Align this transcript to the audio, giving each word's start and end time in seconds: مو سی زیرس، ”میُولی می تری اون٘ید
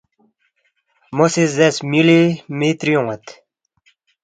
مو 1.15 1.25
سی 1.33 1.43
زیرس، 1.55 1.77
”میُولی 1.91 2.21
می 2.57 2.69
تری 2.79 2.93
اون٘ید 2.97 3.25